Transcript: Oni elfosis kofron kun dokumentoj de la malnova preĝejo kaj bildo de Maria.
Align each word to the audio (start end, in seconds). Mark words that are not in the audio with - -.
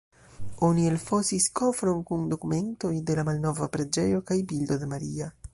Oni 0.67 0.85
elfosis 0.91 1.45
kofron 1.59 2.01
kun 2.11 2.25
dokumentoj 2.33 2.93
de 3.11 3.21
la 3.21 3.29
malnova 3.31 3.71
preĝejo 3.77 4.27
kaj 4.31 4.43
bildo 4.55 4.83
de 4.85 4.95
Maria. 4.97 5.35